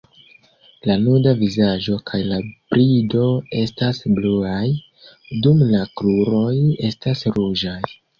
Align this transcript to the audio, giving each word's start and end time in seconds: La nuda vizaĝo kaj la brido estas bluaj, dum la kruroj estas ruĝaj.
La 0.91 0.93
nuda 1.01 1.33
vizaĝo 1.41 1.97
kaj 2.11 2.21
la 2.29 2.39
brido 2.73 3.25
estas 3.59 3.99
bluaj, 4.21 4.63
dum 5.45 5.61
la 5.75 5.83
kruroj 6.01 6.55
estas 6.89 7.23
ruĝaj. 7.37 7.77